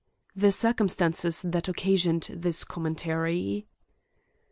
llie 0.35 0.47
Circmtistances 0.51 1.51
that 1.51 1.67
occasioned 1.67 2.31
this 2.35 2.63
Commentary. 2.63 3.67